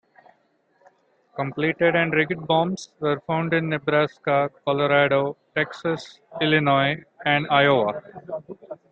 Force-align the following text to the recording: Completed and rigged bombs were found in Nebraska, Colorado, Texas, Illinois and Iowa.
Completed 1.35 1.95
and 1.95 2.11
rigged 2.11 2.47
bombs 2.47 2.89
were 3.01 3.19
found 3.27 3.53
in 3.53 3.69
Nebraska, 3.69 4.49
Colorado, 4.65 5.37
Texas, 5.53 6.19
Illinois 6.41 6.99
and 7.23 7.45
Iowa. 7.51 8.01